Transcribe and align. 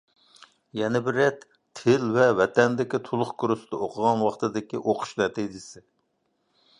يەنە 0.77 0.99
بىرى، 1.07 1.25
تىل 1.79 2.07
ۋە 2.15 2.25
ۋەتەندىكى 2.39 3.01
تولۇق 3.09 3.35
كۇرستا 3.43 3.81
ئوقۇغان 3.83 4.23
ۋاقتىدىكى 4.29 4.81
ئوقۇش 4.81 5.13
نەتىجىسى. 5.23 5.85